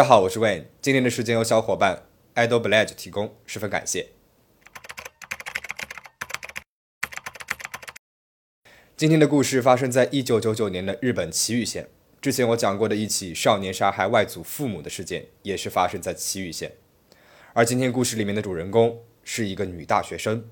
[0.00, 0.64] 大家好，我是 Wayne。
[0.80, 2.04] 今天的时间由小伙伴
[2.34, 4.08] Idol Bledge 提供，十分感谢。
[8.96, 11.90] 今天的故事发生在一九九九年的日本崎玉县。
[12.18, 16.72] 之前我讲过的一起少年杀害外祖父母的事件，也是发生在崎玉县。
[17.52, 20.48] 而今天故事里面的主人公是一个女大学生。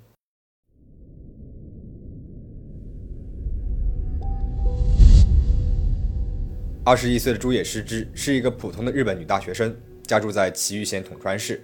[6.88, 9.76] 二十一岁的朱野诗织是一个普通的日本女大学生，
[10.06, 11.62] 家住在崎玉县统川市。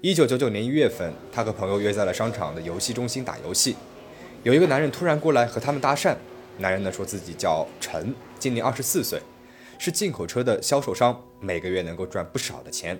[0.00, 3.74] 一九九九年一月份，她和朋友约在了商场的游戏中心打游戏。
[4.44, 6.14] 有一个男人突然过来和他们搭讪，
[6.58, 9.20] 男人呢说自己叫陈，今年二十四岁，
[9.80, 12.96] 是进口车的销售商，每个月能够赚不少的钱。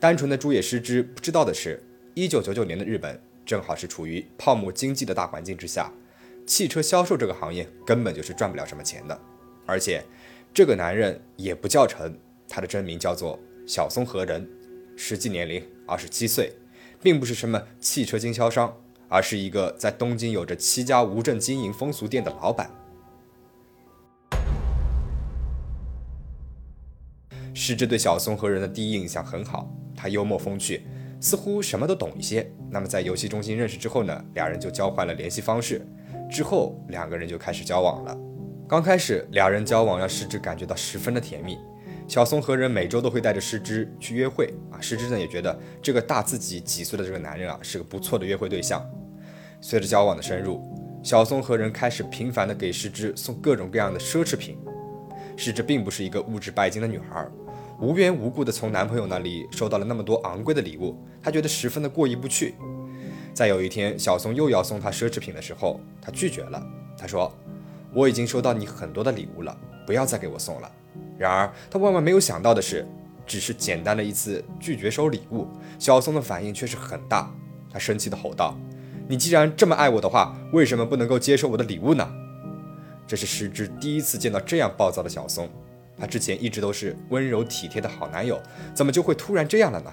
[0.00, 1.80] 单纯的朱野诗织不知道的是，
[2.14, 5.92] 一九九九年的日本正好是处于泡沫经济的大环境之下，
[6.44, 9.16] 汽车销售这个行业根本就是赚不了什么钱的，
[9.66, 10.04] 而且。
[10.54, 12.16] 这个男人也不叫陈，
[12.48, 13.36] 他的真名叫做
[13.66, 14.48] 小松和人，
[14.96, 16.52] 实际年龄二十七岁，
[17.02, 18.72] 并不是什么汽车经销商，
[19.08, 22.70] 而是一个在东京有着七家无证经营风俗店的老板。
[27.52, 30.86] 师之对小松和人的第一印象很好，他幽默风趣，
[31.20, 32.48] 似乎什么都懂一些。
[32.70, 35.84] 那么在游戏中心认识之后呢，俩人就交换了联系方式，
[36.30, 38.16] 之后两个人就开始交往了。
[38.66, 41.58] 刚开始，俩人交往让师之感觉到十分的甜蜜。
[42.08, 48.82] 小松和人每周都会带着师之去约会啊，师之呢也觉得这个大自己几岁的这个男人啊是个不错的约会对象。
[49.60, 50.62] 随着交往的深入，
[51.02, 54.56] 小松和人开始频繁的给师之送各种各样的奢侈品。
[55.36, 57.26] 师之并不是一个物质拜金的女孩，
[57.78, 62.54] 无缘无故的从男朋友那里收到了那么多昂贵的礼物，她觉得十分的过意不去。
[63.34, 67.30] 在有一天，小松又要送她奢侈品的时候，她拒绝了，她说。
[67.94, 69.56] 我已经收到你很多的礼物了，
[69.86, 70.70] 不要再给我送了。
[71.16, 72.86] 然而，他万万没有想到的是，
[73.24, 75.46] 只是简单的一次拒绝收礼物，
[75.78, 77.32] 小松的反应却是很大。
[77.72, 78.56] 他生气地吼道
[79.08, 82.08] ：“你既然这么爱我的话，为什么不能够接受我的礼物呢？”
[83.06, 85.48] 这是石之第一次见到这样暴躁的小松。
[85.96, 88.40] 他之前一直都是温柔体贴的好男友，
[88.74, 89.92] 怎么就会突然这样了呢？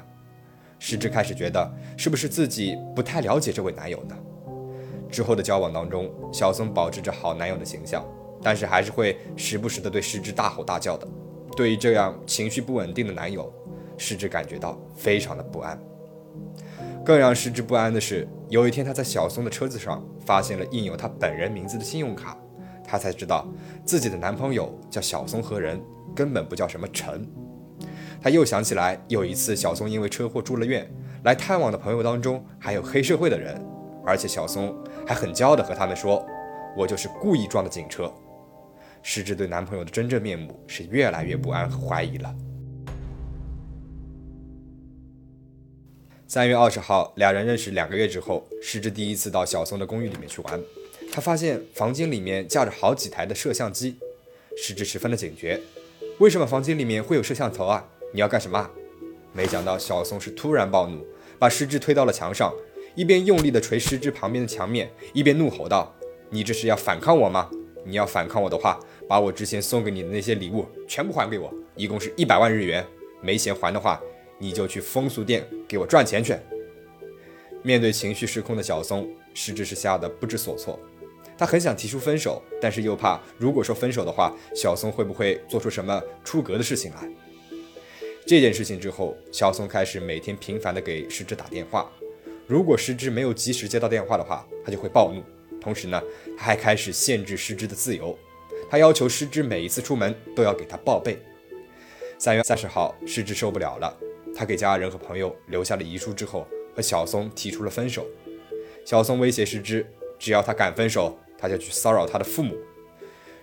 [0.80, 4.16] 石之开始觉得，是不是自己不太了解这位男友呢？
[5.12, 8.04] 之后的交往当中，小松保持着好男友的形象，
[8.42, 11.08] 但是还是会时不时的对失之大吼大叫的。
[11.56, 13.54] 对于这样情绪不稳定的男友，
[13.98, 15.78] 失之感觉到非常的不安。
[17.04, 22.38] 更让失之不安的是，有一天他在小松的车子上发现了印有他本人名字的信用卡，
[22.88, 23.46] 他才知道
[23.84, 25.82] 自己的男朋友叫小松和人，
[26.16, 27.28] 根本不叫什么陈。
[28.22, 30.90] 他又想起来有一次小松因为车祸住了院，
[31.24, 33.60] 来探望的朋友当中还有黑社会的人。
[34.04, 34.76] 而且小松
[35.12, 36.26] 还很骄傲地和他们说
[36.74, 38.10] ：“我就是故意撞的警车。”
[39.04, 42.34] 失之对男朋友的真正面目是越来越不安和怀疑了。
[46.30, 50.62] 三月二十号，两人认识两个月之后，失之第一次到小松的公寓里面去玩，
[51.12, 53.98] 他发现房间里面架着好几台的摄像机，
[54.56, 55.60] 失之十分的警觉
[56.20, 57.86] ：“为什么房间里面会有摄像头啊？
[58.14, 58.70] 你要干什么？”
[59.36, 61.06] 没想到小松是突然暴怒，
[61.38, 62.54] 把失之推到了墙上。
[62.96, 65.96] 一边用力地捶石之旁边的墙面，一边怒吼道
[66.30, 67.50] ：“你这是要反抗我吗？
[67.86, 72.86] 你要反抗我的话，把我之前送给你的那些礼物全部还给我，一共是一百万日元。
[73.22, 74.02] 没钱还的话，
[74.38, 76.36] 你就去风俗店给我赚钱去。”
[77.64, 80.80] 面对情绪失控的小松，师之是吓得不知所措。
[81.38, 87.10] 他很想提出分手，但是又怕如果说分手的话，小松会不会做出什么出格的事情来？
[88.28, 91.92] 这件事情之后，小松开始每天频繁地给石之打电话。
[92.52, 95.24] 如果失之没有及时接到电话的话，他就会暴怒。
[95.62, 96.04] 同时呢，
[96.38, 98.14] 他还开始限制失之的自由。
[98.70, 101.18] 他要求失之每一次出门都要给他报备。
[102.18, 103.98] 三月三十号，失之受不了了，
[104.36, 106.46] 他给家人和朋友留下了遗书之后，
[106.76, 108.06] 和小松提出了分手。
[108.84, 112.58] 小松威胁失之，只要他敢分手，他就去骚扰他的父母。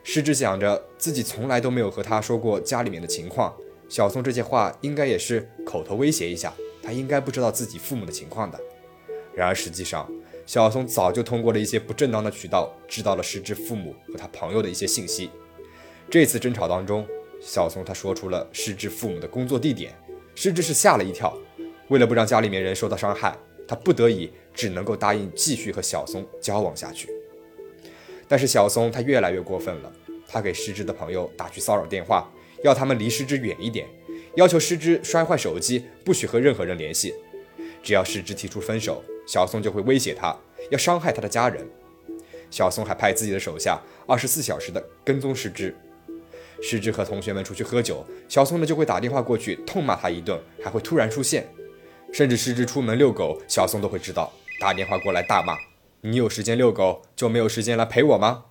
[0.05, 3.57] 失之想着自己从来都没有和他说过家里面的情况，
[3.89, 6.53] 小松这些话应该也是口头威胁一下，
[6.83, 8.61] 他应该不知道自己父母的情况的。
[9.39, 10.11] 然而，实际上，
[10.47, 15.31] 小松早就通过了一些不正当的渠道，知道了失之父母和他朋友的一些信息。
[16.11, 17.07] 这次争吵当中，
[17.41, 19.95] 小松他说出了失之父母的工作地点，
[20.35, 21.39] 失之是吓了一跳。
[21.87, 23.39] 为了不让家里面人受到伤害，
[23.69, 27.09] 他不得已只能够答应继续和小松交往下去。
[28.27, 29.93] 但是小松他越来越过分了，
[30.27, 32.29] 他给失之的朋友打去骚扰电话，
[32.65, 33.87] 要他们离失之远一点，
[34.35, 37.15] 要求失之摔坏手机，不许和任何人联系。
[37.81, 40.35] 只要失之提出分手，小松就会威胁他，
[40.71, 41.69] 要伤害他的家人。
[42.51, 45.77] 小松还派自己的手下二十四小时的跟踪失之。
[46.63, 51.47] 师之和同学们出去喝酒，小松呢就会打电话过去痛骂他一顿，还会突然出现。
[52.11, 55.55] 甚至师之出门遛狗，小松都会知道，打电话过来大骂
[56.01, 58.47] ：“你有时间遛狗，就没有时间来陪我吗？”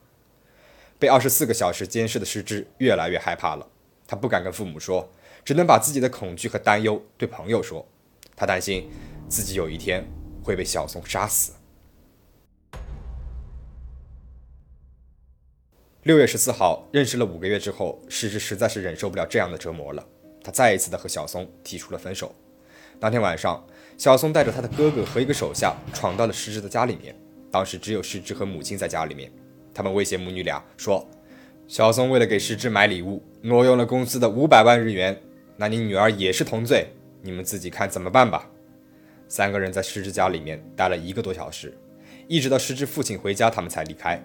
[1.00, 3.68] 被二十四个小时监视的师之越来越害怕了，
[4.08, 5.10] 他不敢跟父母说，
[5.44, 7.84] 只能把自己的恐惧和担忧对朋友说。
[8.36, 8.88] 他担心
[9.28, 10.08] 自己有一天
[10.48, 11.52] 会被小松杀死。
[16.04, 20.08] 六月十四号，认识了五个月之后，师之实在是忍受不了这样的折磨了，
[20.42, 22.34] 他再一次的和小松提出了分手。
[22.98, 23.62] 当天晚上，
[23.98, 27.14] 小松带着他的哥哥和一个手下闯到了师之的家里面，
[27.52, 29.30] 当时只有师之和母亲在家里面，
[29.74, 31.06] 他们威胁母女俩说
[31.68, 35.22] ：“小松为了给师之买礼物，挪用了公司的五百万日元，
[35.58, 36.88] 那你女儿也是同罪，
[37.22, 38.50] 你们自己看怎么办吧。”
[39.28, 41.78] 三个人在师之家里面待了一个多小时，
[42.28, 44.22] 一直到师之父亲回家，他们才离开。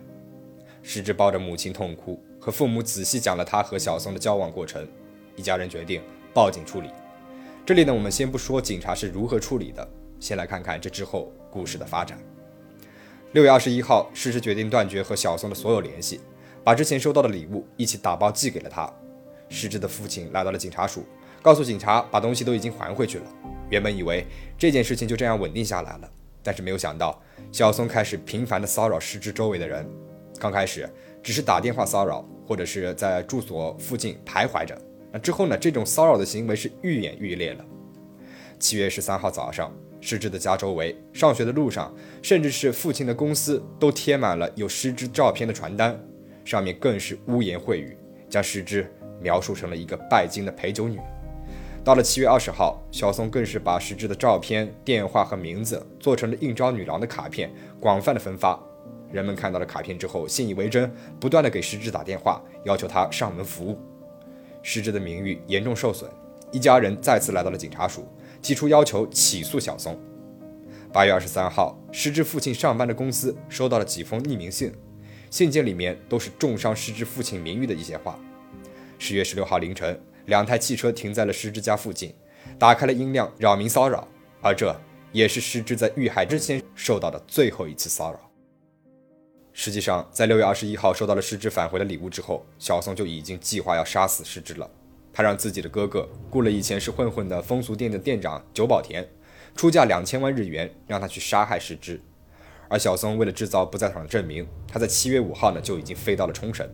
[0.83, 4.87] 师之抱着母亲痛哭，和父母仔细讲了他和小松的交往过程。
[5.37, 6.03] 一家人决定
[6.35, 6.91] 报警处理。
[7.65, 9.89] 这里呢，我们先不说警察是如何处理的，
[10.21, 12.19] 先来看看这之后故事的发展。
[13.33, 16.21] 六月二十一号，师之决定断绝和小松的所有联系，
[16.63, 18.93] 把之前收到的礼物一起打包寄给了他。
[19.49, 21.05] 师之的父亲来到了警察署，
[21.43, 23.25] 告诉警察把东西都已经还回去了。
[23.69, 24.25] 原本以为
[24.57, 26.11] 这件事情就这样稳定下来了，
[26.43, 29.85] 但是没有想到小松开始频繁的骚扰失之周围的人。
[30.39, 30.89] 刚开始
[31.23, 34.77] 只是打电话骚扰，或者是在住所附近徘徊着。
[35.13, 35.59] 那之后呢？
[35.59, 37.65] 这种骚扰的行为是愈演愈烈了。
[38.59, 45.99] 七月十三号早上，失之的家周围、上学的路上，甚至是父亲的公司，都贴满了有失之照片的传单，
[46.45, 47.97] 上面更是污言秽语，
[48.31, 48.91] 将失之
[49.21, 50.99] 描述成了一个拜金的陪酒女。
[51.85, 58.57] 到了七月二十号，小松更是把失之的照片、电话和名字做成了应招女郎的卡片，广泛的分发。
[59.11, 60.89] 人们看到了卡片之后，信以为真，
[61.19, 63.77] 不断的给石之打电话，要求他上门服务。
[64.63, 66.09] 石之的名誉严重受损，
[66.53, 68.07] 一家人再次来到了警察署，
[68.41, 69.99] 提出要求起诉小松。
[70.93, 74.73] 八月二十三号，石之父亲上班的公司收到了几封匿名信，
[75.31, 78.17] 信件里面都是重伤石之父亲名誉的一些话。
[79.01, 82.15] 十月十六号凌晨，两台汽车停在了石之家附近，
[82.59, 84.07] 打开了音量扰民骚扰，
[84.41, 84.75] 而这
[85.13, 88.21] 也是石之在遇害之前受到的最后一次骚扰。
[89.53, 94.71] 实际上，在六月二十一号收到了师之返回的礼物之后，小松就已经计划要杀死师之了。
[95.13, 99.07] 他让自己的哥哥雇了以前是混混的风俗店的店长久保田，
[99.55, 102.01] 出价两千万日元让他去杀害师之。
[102.69, 106.67] 而小松为了制造不在场的证明，他在七月五号呢就已经飞到了冲绳。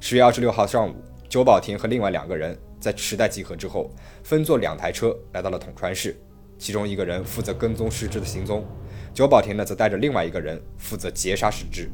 [0.00, 0.94] 十月二十六号上午，
[1.32, 3.90] 久保田和另外两个人在池袋集合之后，
[4.22, 6.14] 分坐两台车来到了统川市，
[6.58, 8.62] 其中一个人负责跟踪师之的行踪。
[9.14, 11.90] 久保田呢，则带着另外一个人负责截杀石之。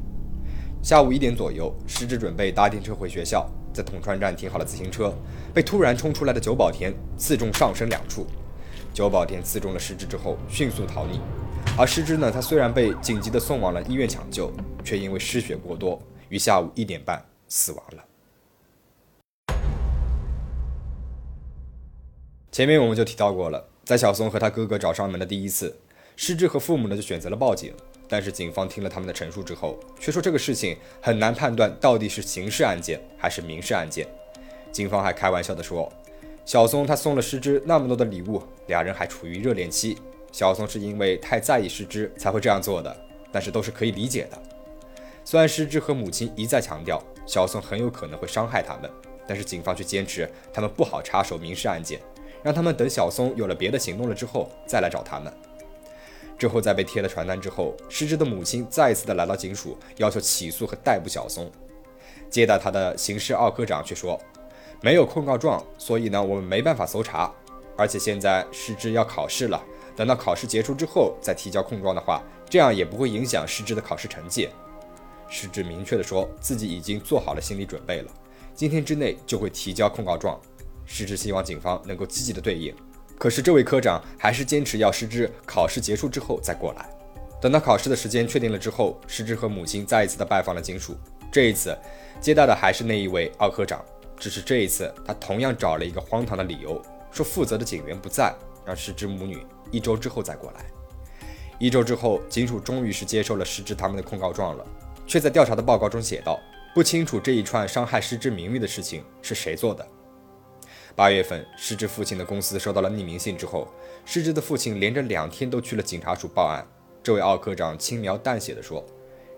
[0.83, 5.13] 下午一点左右，石之准备搭电车回学校，在统川站停好了自行车，
[5.53, 8.27] 被突然冲出来的久保田刺中上身两处。
[8.93, 11.17] 久保田刺中了石之之后，迅速逃匿。
[11.77, 14.51] 而石之呢，他虽然被紧急的送往了医院抢救，
[14.83, 15.97] 却因为失血过多，
[16.27, 18.03] 于下午一点半死亡了。
[22.59, 25.73] 前面我们就提到过了，在小松和他哥哥找上门的第一次。
[26.17, 27.73] 失之和父母呢就选择了报警，
[28.05, 34.05] 但是警方听了他们的陈述之后，却说这个事情很难判断到底是刑事案件还是民事案件。
[34.73, 35.89] 警方还开玩笑的说，
[36.43, 39.97] 小松他送了失之那么多的礼物，俩人还处于热恋期，
[40.33, 42.93] 小松是因为太在意失之才会这样做的，
[43.31, 44.37] 但是都是可以理解的。
[45.23, 48.91] 虽然失之和母亲一再强调小松很有可能会伤害他们，
[49.25, 52.01] 但是警方却坚持他们不好插手民事案件，
[52.43, 55.31] 让他们等小松有了别的行动了之后再来找他们。
[56.37, 61.51] 之后，在被贴了传单之后，失智的母亲再一次的来到警署，要求起诉和逮捕小松。
[62.29, 64.17] 接待他的刑事二科长却说，
[64.81, 67.29] 没有控告状，所以呢，我们没办法搜查。
[67.75, 69.61] 而且现在失智要考试了，
[69.97, 74.47] 等到考试结束之后再提交控状的话，这样也不会影响失智的考试成绩。
[75.27, 78.11] 失智明确的说自己已经做好了心理准备了，
[78.55, 80.39] 今天之内就会提交控告状。
[80.89, 82.75] 失之希望警方能够积极的对应。
[83.17, 86.89] 可是这位科长还是坚持要师之考试结束之后再过来。
[87.39, 90.97] 等到考试的时间确定了之后，师之和母亲再一次的拜访了警署。
[91.31, 91.77] 这一次
[92.19, 93.85] 接待的还是那一位奥科长，
[94.17, 96.81] 只是这一次他同样找了一个荒唐的理由，
[97.11, 98.33] 说负责的警员不在，
[98.65, 100.65] 让师之母女一周之后再过来。
[101.59, 104.65] 一周之后，警署终于是接受了师之他们的控告状了，
[105.05, 106.39] 却在调查的报告中写道，
[106.73, 109.85] 不清楚这一串伤害师之名誉的事情是谁做的。
[110.99, 113.69] 八月份，失之父亲的公司收到了匿名信之后，
[114.03, 116.61] 失之的父亲连着两天都去了警察署报案。
[117.01, 118.85] 这位奥科长轻描淡写的说：“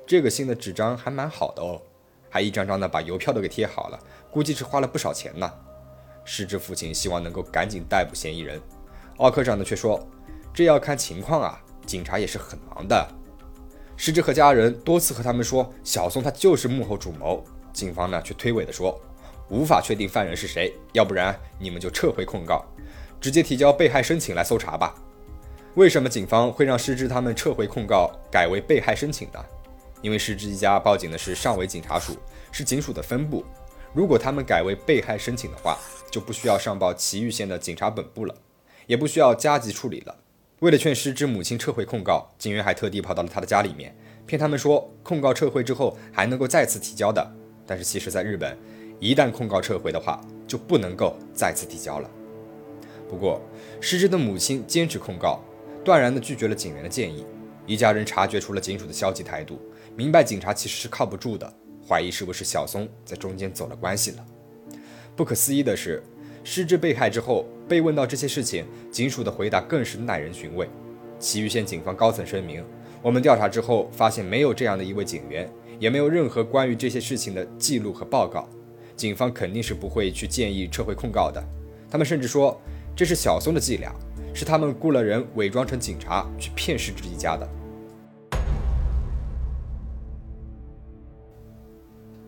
[0.03, 1.79] 这个信的纸张还蛮好的哦。”
[2.31, 3.99] 还一张张的把邮票都给贴好了，
[4.31, 5.47] 估计是花了不少钱呢。
[6.25, 8.59] 失之父亲希望能够赶紧逮捕嫌疑人，
[9.17, 10.03] 奥科长呢却说
[10.51, 13.07] ：“这要看情况啊，警察也是很忙的。”
[13.95, 18.99] 失之和家人多次和他们说，小松他就是幕后主谋，警方呢却推诿的说，
[19.51, 22.65] 无法确定犯人是谁，要不然你们就撤回控告，
[23.20, 24.96] 直接提交被害申请来搜查吧。
[25.75, 29.46] 为什么警方会让失之他们撤回控告，改为被害申请呢？
[30.01, 32.15] 因为失之一家报警的是上尾警察署，
[32.50, 33.43] 是警署的分部。
[33.93, 35.77] 如果他们改为被害申请的话，
[36.10, 38.34] 就不需要上报岐玉县的警察本部了，
[38.88, 40.15] 也不需要加急处理了。
[40.60, 43.93] 为了劝失之母亲撤回控告，警员还特地跑到了他的家里面，
[44.25, 47.29] 骗他们说控告撤回之后还能够再次提交的。
[47.67, 48.58] 但是其实，在日本，
[49.01, 52.10] 一旦控告撤回的话，就不能够再次提交了。
[53.10, 53.41] 不过，
[53.81, 55.41] 失之的母亲坚持控告。
[55.84, 57.25] 断然地拒绝了警员的建议，
[57.65, 59.60] 一家人察觉出了警署的消极态度，
[59.96, 61.51] 明白警察其实是靠不住的，
[61.89, 64.25] 怀疑是不是小松在中间走了关系了。
[65.15, 66.03] 不可思议的是，
[66.43, 70.70] 失之被害之后，被问到这些事情，警署的回答更是耐人寻味。
[71.17, 72.63] 岐玉县警方高层声明：
[73.01, 78.48] 我们调查之后发现没有这样的一位警员，也没有任何关于这些事情的记录和报告，
[79.01, 81.43] 警方肯定是不会去建议撤回控告的。
[81.89, 82.62] 他们甚至说
[82.96, 83.91] 这是小松的伎俩。
[84.34, 87.46] 是他们雇了人伪装成警察去骗失之一家的。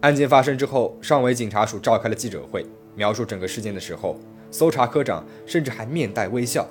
[0.01, 4.19] 案件发生之后，上尾警察署召开了记者会，描述整个事件的时候，
[4.51, 6.67] 搜查科长甚至还面带微笑。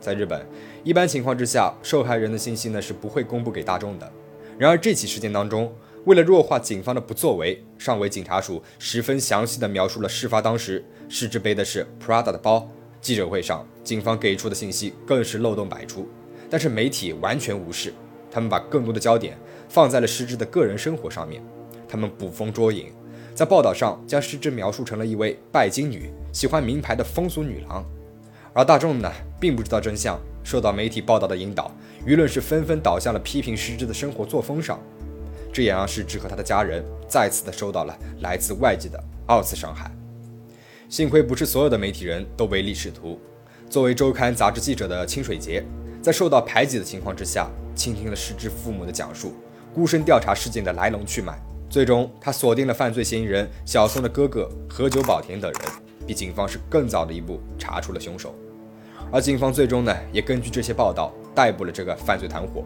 [0.00, 0.44] 在日本，
[0.82, 4.12] 一般情况之下，受害人的信息呢是不会公布给大众的。
[4.58, 5.72] 然而这起事件当中，
[6.04, 12.68] 为了弱化警方的不作为，上尾警察署十分详细的描述了事发当时，失之背的是 Prada 的包。
[13.00, 16.08] 记者会上，警方给出的信息更是漏洞百出，
[16.50, 17.92] 但是媒体完全无视，
[18.30, 19.38] 他们把更多的焦点
[19.68, 21.42] 放在了失之的个人生活上面，
[21.88, 22.92] 他们捕风捉影，
[23.34, 27.84] 在报道上将失之描述成了一位拜金女，喜欢名牌的风俗女郎，
[28.52, 31.70] 而大众呢，并不知道真相，受到媒体报道的引导，
[32.04, 34.80] 舆论是纷纷倒向了批评失之的生活作风上，
[35.52, 39.90] 这也让失之和他的家人再次的受到了来自外界的二次伤害。
[40.88, 43.18] 幸亏不是所有的媒体人都唯利是图。
[43.68, 45.62] 作为周刊杂志记者的清水节，
[46.00, 49.34] 在受到排挤的情况之下，倾听了失之父母的讲述，
[49.74, 51.38] 孤身调查事件的来龙去脉。
[51.68, 55.62] 最终，他锁定了犯罪嫌疑人小松的哥哥何久保田等人，
[56.06, 58.34] 比警方是更早的一步查出了凶手。
[59.12, 62.64] 而警方最终呢，也根据这些报道逮捕了这个犯罪团伙。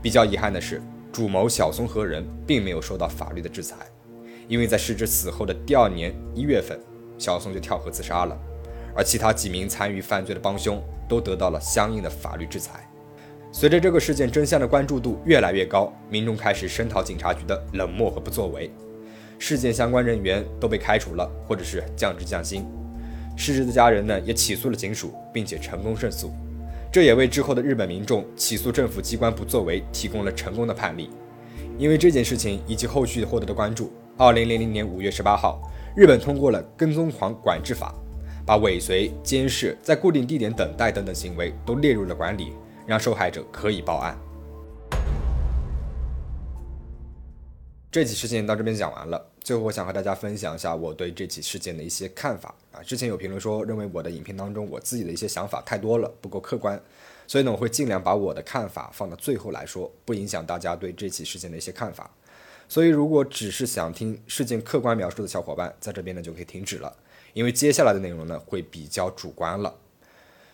[0.00, 0.82] 比较遗憾的是，
[1.14, 3.76] 主谋小松和人并没有受到法律的制裁，
[4.48, 6.76] 因为在失之死后的第二年一月份。
[7.16, 8.36] 小松就跳河自杀了，
[8.96, 12.90] 而其他几名参与犯罪的帮凶都得到了相应的法律制裁。
[13.52, 18.68] 随着这个事件真相的关注度越来越高，民众开始声讨警察局的冷漠和不作为，
[19.38, 22.66] 事件相关人员都被开除了，或者是降职降薪。
[23.36, 26.32] 失职的家人呢，也起诉了警署，并且成功胜诉，
[26.94, 31.10] 这也为之后的日本民众起诉政府机关不作为提供了成功的判例。
[31.76, 35.60] 因为这件事情以及后续获得的关注，二零零零年五月十八号。
[35.96, 37.92] 日本通过了跟踪狂管制法，
[38.46, 42.52] 把尾随、监视、在固定地点等待等等行为都列入了管理，
[42.86, 44.16] 让受害者可以报案。
[47.90, 52.82] 这起事件到这边讲完了，最后我想和大家分享一下我对这起事件的一些看法啊。
[52.82, 56.80] 之前有评论说认为我的影片当中我自己的一些想法太多了，不够客观，
[57.26, 62.10] 所以呢我会尽量把我的看法放到最后来说，不影响大家对这起事件的一些看法。
[62.66, 66.90] 所以，如果只是想听事件客观描述的小伙伴，在这边呢就可以停止了，
[67.34, 69.74] 因为接下来的内容呢会比较主观了。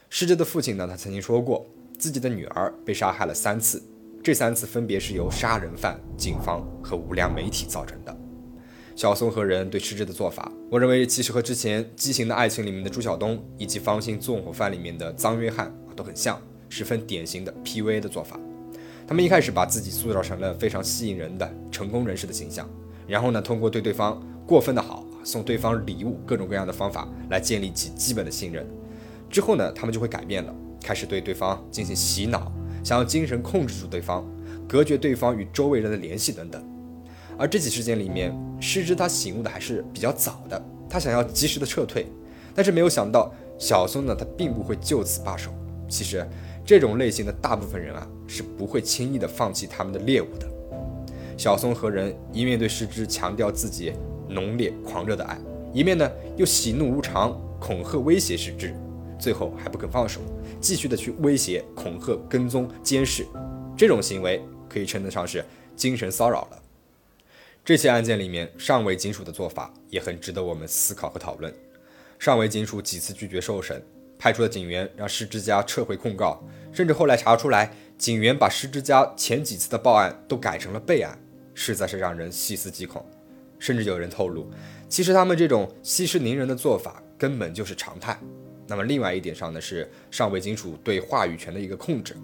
[0.08, 1.64] 逝者的父亲呢，他曾经说过，
[1.96, 3.80] 自己的女儿被杀害了三次，
[4.24, 8.19] 这三次分别是由杀人犯、警方和无良媒体造成的。
[9.00, 16.38] 小松和人对逝者的做法，我认为其实和之前《畸形的爱情》里面的朱晓东，以及《芳心纵火犯》里面的臧约翰都很像，
[16.68, 18.38] 十分典型的 PUA 的做法。
[19.08, 22.68] 他们一开始把自己塑造成了非常吸引人的成功人士的形象，
[23.06, 28.68] 然后呢，通过对对方过分的好，送对方礼物，各种各样的方法来建立起基本的信任。
[29.30, 30.54] 之后呢，他们就会改变了，
[30.84, 32.52] 开始对对方进行洗脑，
[32.84, 34.30] 想要精神控制住对方，
[34.68, 36.62] 隔绝对方与周围人的联系等等。
[37.40, 42.06] 而这起事件里面，失之他醒悟的还是比较早的，他想要及时的撤退，
[42.54, 45.50] 但是没有想到小松呢，他并不会就此罢手。
[45.88, 46.24] 其实。
[46.62, 50.46] 这种类型的大部分人啊，是不会轻易的放弃他们的猎物的。
[51.36, 53.92] 小松和人一面对失之强调自己
[54.28, 55.36] 浓烈狂热的爱，
[55.72, 58.72] 一面呢又喜怒无常，恐吓威胁失之，
[59.18, 60.20] 最后还不肯放手，
[60.60, 63.26] 继续的去威胁、恐吓、跟踪、监视，
[63.76, 65.44] 这种行为可以称得上是
[65.74, 66.62] 精神骚扰了。
[67.62, 71.54] 这些案件里面，上尾警署的做法也很值得我们思考和讨论。
[72.18, 73.82] 上尾警署几次拒绝受审，
[74.18, 81.18] 派出的警员让施之家撤回控告，甚至后来查出来，警员把施之家前几次的报案都改成了备案，
[81.54, 83.04] 实在是让人细思极恐。
[83.58, 84.50] 甚至有人透露，
[84.88, 88.18] 其实他们这种息事宁人的做法根本就是常态。
[88.66, 92.16] 那么，另外一点上呢，是上尾警署对话语权的一个控制。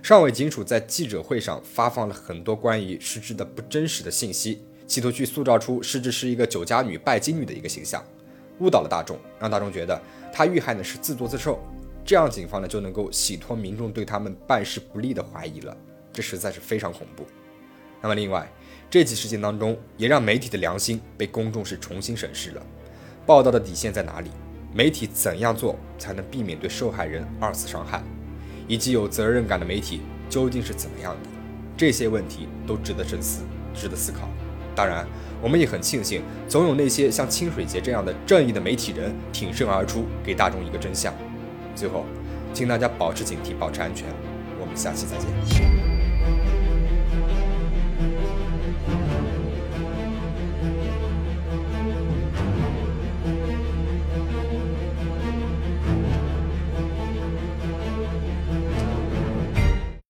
[0.00, 8.02] 上尾警署在记者会上发放了很多关于失之的不真实的信息，企图去塑造出施之是一个酒家女、拜金女的一个形象。
[8.60, 10.00] 误导了大众，让大众觉得
[10.32, 11.58] 他遇害呢是自作自受，
[12.04, 15.76] 这样警方呢就能够洗脱民众对他们办事不力的怀疑了，
[16.12, 17.26] 这实在是非常恐怖。
[18.00, 18.50] 那么另外，
[18.88, 22.62] 这起事件当中也让媒体的良心被公众是重新审视了，
[23.26, 24.30] 报道的底线在哪里？
[24.72, 28.02] 媒体怎样做才能避免对受害人二次伤害？
[28.68, 31.28] 以及有责任感的媒体究竟是怎么样的？
[31.76, 33.42] 这些问题都值得深思，
[33.74, 34.28] 值得思考。
[34.76, 35.04] 当然。
[35.42, 41.12] 我们也很庆幸，总有那些像清水节这样的正义的媒体人挺身而出，给大众一个真相。
[41.74, 42.06] 最后，
[42.54, 44.06] 请大家保持警惕，保持安全。
[44.58, 45.95] 我们下期再见。